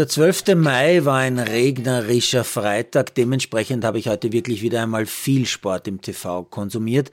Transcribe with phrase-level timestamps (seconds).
[0.00, 0.54] Der 12.
[0.54, 3.14] Mai war ein regnerischer Freitag.
[3.16, 7.10] Dementsprechend habe ich heute wirklich wieder einmal viel Sport im TV konsumiert.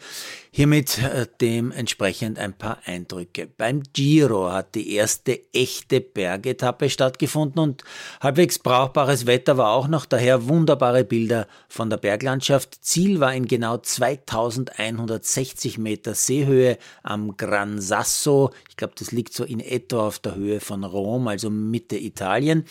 [0.51, 3.45] Hiermit äh, dementsprechend ein paar Eindrücke.
[3.45, 7.83] Beim Giro hat die erste echte Bergetappe stattgefunden und
[8.21, 12.83] halbwegs brauchbares Wetter war auch noch, daher wunderbare Bilder von der Berglandschaft.
[12.83, 18.51] Ziel war in genau 2160 Meter Seehöhe am Gran Sasso.
[18.69, 22.65] Ich glaube, das liegt so in etwa auf der Höhe von Rom, also Mitte Italien.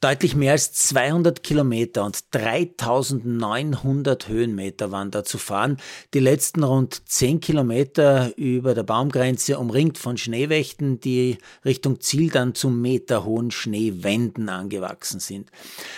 [0.00, 5.78] Deutlich mehr als 200 Kilometer und 3900 Höhenmeter waren da zu fahren.
[6.12, 12.30] Die letzten rund 10 zehn Kilometer über der Baumgrenze umringt von Schneewächten, die Richtung Ziel
[12.30, 15.50] dann zu meterhohen Schneewänden angewachsen sind.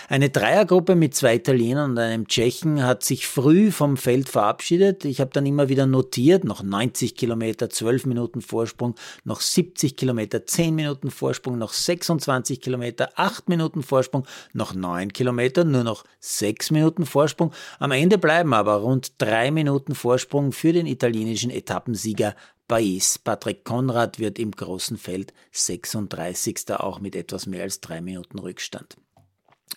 [0.07, 5.05] Eine Dreiergruppe mit zwei Italienern und einem Tschechen hat sich früh vom Feld verabschiedet.
[5.05, 10.47] Ich habe dann immer wieder notiert, noch 90 Kilometer, 12 Minuten Vorsprung, noch 70 Kilometer,
[10.47, 16.71] 10 Minuten Vorsprung, noch 26 Kilometer, 8 Minuten Vorsprung, noch 9 Kilometer, nur noch 6
[16.71, 17.51] Minuten Vorsprung.
[17.79, 22.35] Am Ende bleiben aber rund 3 Minuten Vorsprung für den italienischen Etappensieger
[22.69, 23.17] Bais.
[23.17, 26.71] Patrick Konrad wird im großen Feld 36.
[26.77, 28.95] auch mit etwas mehr als drei Minuten Rückstand.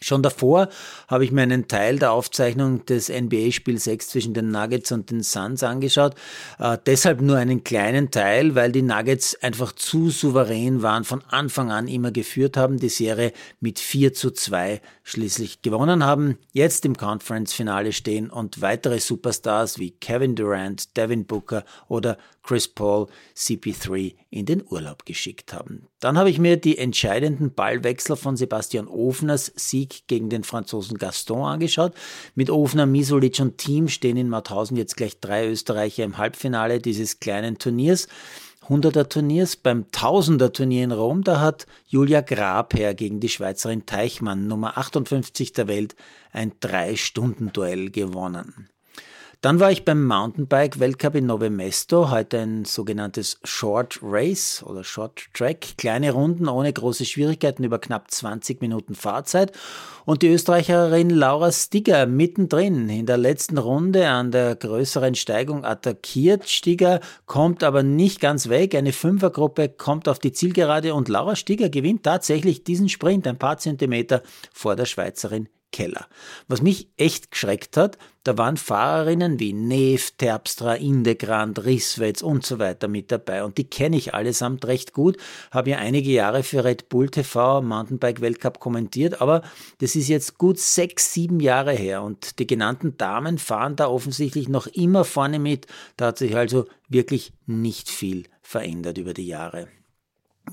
[0.01, 0.69] Schon davor
[1.07, 5.23] habe ich mir einen Teil der Aufzeichnung des NBA-Spiel 6 zwischen den Nuggets und den
[5.23, 6.15] Suns angeschaut.
[6.59, 11.71] Äh, deshalb nur einen kleinen Teil, weil die Nuggets einfach zu souverän waren, von Anfang
[11.71, 16.97] an immer geführt haben, die Serie mit 4 zu 2 schließlich gewonnen haben, jetzt im
[16.97, 23.07] Conference-Finale stehen und weitere Superstars wie Kevin Durant, Devin Booker oder Chris Paul
[23.37, 25.87] CP3 in den Urlaub geschickt haben.
[26.01, 31.45] Dann habe ich mir die entscheidenden Ballwechsel von Sebastian Ofners Sieg gegen den Franzosen Gaston
[31.45, 31.95] angeschaut.
[32.35, 37.21] Mit Ofner, Misolic und Team stehen in Mauthausen jetzt gleich drei Österreicher im Halbfinale dieses
[37.21, 38.09] kleinen Turniers.
[38.69, 39.57] 100er Turniers.
[39.57, 45.53] Beim 1000er Turnier in Rom, da hat Julia Grabherr gegen die Schweizerin Teichmann, Nummer 58
[45.53, 45.97] der Welt,
[46.33, 48.69] ein Drei-Stunden-Duell gewonnen.
[49.43, 55.21] Dann war ich beim Mountainbike-Weltcup in Nove Mesto, heute ein sogenanntes Short Race oder Short
[55.35, 59.51] Track, kleine Runden ohne große Schwierigkeiten über knapp 20 Minuten Fahrzeit.
[60.05, 66.49] Und die Österreicherin Laura Stigger mittendrin in der letzten Runde an der größeren Steigung attackiert.
[66.49, 68.77] Stigger kommt aber nicht ganz weg.
[68.77, 73.59] Eine Fünfergruppe kommt auf die Zielgerade und Laura Stigger gewinnt tatsächlich diesen Sprint ein paar
[73.59, 74.23] Zentimeter
[74.53, 76.07] vor der Schweizerin Keller.
[76.47, 82.61] Was mich echt geschreckt hat, da waren Fahrerinnen wie Neef, Terpstra, Indegrand, Risswitz und so
[82.61, 83.43] weiter mit dabei.
[83.43, 85.17] Und die kenne ich allesamt recht gut,
[85.51, 89.43] habe ja einige Jahre für Red Bull TV Mountainbike Weltcup kommentiert, aber
[89.79, 94.49] das ist jetzt gut sechs, sieben Jahre her und die genannten Damen fahren da offensichtlich
[94.49, 95.67] noch immer vorne mit.
[95.97, 99.69] Da hat sich also wirklich nicht viel verändert über die Jahre.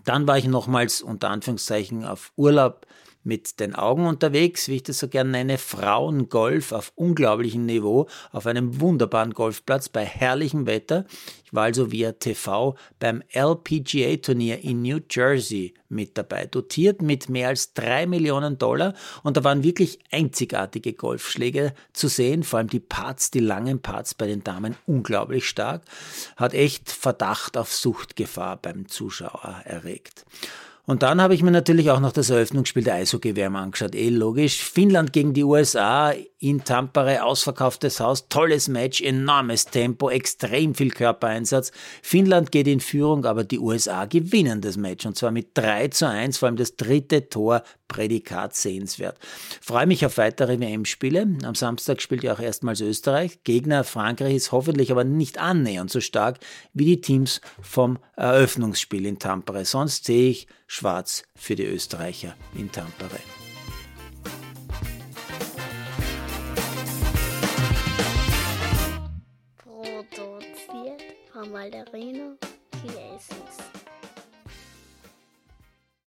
[0.05, 2.85] Dann war ich nochmals unter Anführungszeichen auf Urlaub
[3.23, 8.45] mit den Augen unterwegs, wie ich das so gerne nenne, Frauengolf auf unglaublichem Niveau, auf
[8.47, 11.05] einem wunderbaren Golfplatz bei herrlichem Wetter.
[11.49, 17.47] Ich war also via TV beim LPGA-Turnier in New Jersey mit dabei, dotiert mit mehr
[17.47, 18.93] als drei Millionen Dollar
[19.23, 24.13] und da waren wirklich einzigartige Golfschläge zu sehen, vor allem die Parts, die langen Parts
[24.13, 25.81] bei den Damen unglaublich stark,
[26.37, 30.25] hat echt Verdacht auf Suchtgefahr beim Zuschauer erregt.
[30.89, 33.93] Und dann habe ich mir natürlich auch noch das Eröffnungsspiel der Eishockey-WM angeschaut.
[33.93, 34.63] Eh logisch.
[34.63, 41.71] Finnland gegen die USA in Tampere, ausverkauftes Haus, tolles Match, enormes Tempo, extrem viel Körpereinsatz.
[42.01, 46.07] Finnland geht in Führung, aber die USA gewinnen das Match und zwar mit 3 zu
[46.07, 49.17] 1, vor allem das dritte Tor, Prädikat sehenswert.
[49.61, 51.27] Freue mich auf weitere WM-Spiele.
[51.43, 53.43] Am Samstag spielt ja auch erstmals Österreich.
[53.43, 56.39] Gegner Frankreich ist hoffentlich aber nicht annähernd so stark
[56.73, 59.65] wie die Teams vom Eröffnungsspiel in Tampere.
[59.65, 63.19] Sonst sehe ich schwarz für die Österreicher in Tampere.
[71.49, 72.37] Produziert von Malderino
[72.81, 73.78] Chiesis.